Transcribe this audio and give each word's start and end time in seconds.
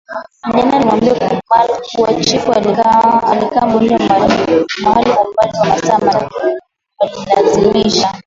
Kijana 0.43 0.71
alimwambia 0.73 1.13
Merkl 1.13 1.73
kuwa 1.95 2.13
chifu 2.13 2.53
alikaa 2.53 3.65
mgonjwa 3.67 3.99
mahali 3.99 4.65
kwa 4.83 5.23
umbali 5.23 5.57
wa 5.59 5.65
masaa 5.65 5.99
matatu 5.99 6.59
Walimlazimisha 6.99 8.15